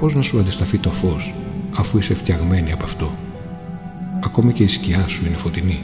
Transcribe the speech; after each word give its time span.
Πώς 0.00 0.14
να 0.14 0.22
σου 0.22 0.38
αντισταθεί 0.38 0.78
το 0.78 0.90
φως 0.90 1.34
αφού 1.76 1.98
είσαι 1.98 2.14
φτιαγμένη 2.14 2.72
από 2.72 2.84
αυτό; 2.84 3.14
Ακόμη 4.24 4.52
και 4.52 4.62
η 4.62 4.68
σκιά 4.68 5.08
σου 5.08 5.26
είναι 5.26 5.36
φωτεινή. 5.36 5.82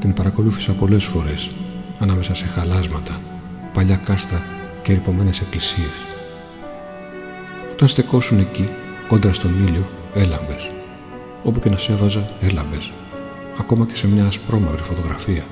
Την 0.00 0.14
παρακολούθησα 0.14 0.72
πολλές 0.72 1.04
φορές 1.04 1.50
ανάμεσα 1.98 2.34
σε 2.34 2.44
χαλάσματα, 2.44 3.16
παλιά 3.72 3.96
κάστρα 3.96 4.42
και 4.82 4.92
ρηπωμένες 4.92 5.40
εκκλησίες. 5.40 6.06
Όταν 7.72 7.88
στεκόσουν 7.88 8.38
εκεί, 8.38 8.68
κόντρα 9.08 9.32
στον 9.32 9.66
ήλιο, 9.66 9.88
έλαμπες. 10.14 10.70
Όπου 11.44 11.58
και 11.58 11.70
να 11.70 11.78
σε 11.78 11.92
έβαζα, 11.92 12.30
έλαμπες. 12.40 12.92
Ακόμα 13.60 13.86
και 13.86 13.96
σε 13.96 14.08
μια 14.08 14.24
ασπρόμαυρη 14.24 14.82
φωτογραφία. 14.82 15.44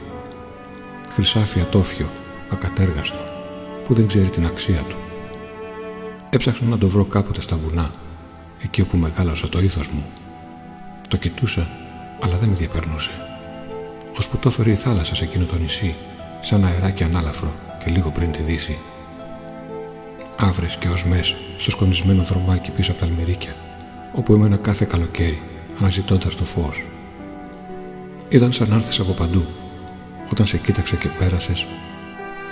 Χρυσάφι 1.09 1.61
ατόφιο, 1.61 2.07
ακατέργαστο, 2.53 3.19
που 3.87 3.95
δεν 3.95 4.07
ξέρει 4.07 4.29
την 4.29 4.47
αξία 4.47 4.81
του. 4.89 4.97
Έψαχνα 6.37 6.69
να 6.69 6.79
το 6.79 6.89
βρω 6.89 7.05
κάποτε 7.05 7.41
στα 7.41 7.57
βουνά, 7.57 7.91
εκεί 8.63 8.81
όπου 8.81 8.97
μεγάλωσα 8.97 9.49
το 9.49 9.61
ήθος 9.61 9.89
μου. 9.89 10.05
Το 11.09 11.17
κοιτούσα, 11.17 11.69
αλλά 12.21 12.37
δεν 12.37 12.49
με 12.49 12.55
διαπερνούσε. 12.55 13.11
Ώσπου 14.19 14.39
το 14.39 14.49
έφερε 14.49 14.71
η 14.71 14.75
θάλασσα 14.75 15.15
σε 15.15 15.25
εκείνο 15.25 15.45
το 15.45 15.57
νησί, 15.57 15.95
σαν 16.41 16.65
αεράκι 16.65 17.03
ανάλαφρο 17.03 17.53
και 17.85 17.91
λίγο 17.91 18.11
πριν 18.11 18.33
τη 18.33 18.43
δύση. 18.43 18.79
Αύρες 20.37 20.77
και 20.81 20.89
οσμές 20.89 21.35
στο 21.59 21.71
σκονισμένο 21.71 22.23
δρομάκι 22.23 22.71
πίσω 22.71 22.91
από 22.91 23.01
τα 23.01 23.07
αλμυρίκια, 23.07 23.55
όπου 24.13 24.33
έμενα 24.33 24.57
κάθε 24.57 24.85
καλοκαίρι, 24.85 25.43
αναζητώντας 25.79 26.35
το 26.37 26.45
φως. 26.45 26.85
Ήταν 28.29 28.53
σαν 28.53 28.69
να 28.69 28.75
έρθεις 28.75 28.99
από 28.99 29.13
παντού. 29.13 29.45
Όταν 30.31 30.47
σε 30.47 30.57
κοίταξα 30.57 30.97
και 30.97 31.09
πέρασες, 31.09 31.67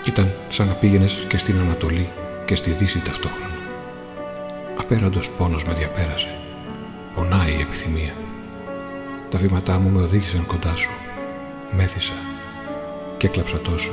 ήταν 0.07 0.33
σαν 0.51 0.67
να 0.67 0.73
πήγαινες 0.73 1.25
και 1.29 1.37
στην 1.37 1.59
Ανατολή 1.59 2.09
και 2.47 2.55
στη 2.55 2.71
Δύση 2.71 2.99
ταυτόχρονα. 2.99 3.54
Απέραντος 4.77 5.31
πόνος 5.31 5.65
με 5.65 5.73
διαπέρασε. 5.73 6.35
Πονάει 7.15 7.51
η 7.51 7.61
επιθυμία. 7.61 8.13
Τα 9.31 9.39
βήματά 9.39 9.79
μου 9.79 9.89
με 9.89 10.03
οδήγησαν 10.03 10.47
κοντά 10.47 10.77
σου. 10.77 10.91
Μέθησα 11.77 12.13
και 13.17 13.27
έκλαψα 13.27 13.59
τόσο 13.59 13.93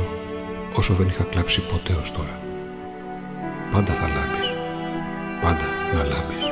όσο 0.76 0.94
δεν 0.94 1.08
είχα 1.08 1.24
κλάψει 1.24 1.62
ποτέ 1.62 1.94
ως 2.02 2.12
τώρα. 2.12 2.40
Πάντα 3.72 3.94
θα 3.94 4.08
λάμπεις. 4.08 4.48
Πάντα 5.42 5.66
να 5.94 6.04
λάμπεις. 6.04 6.51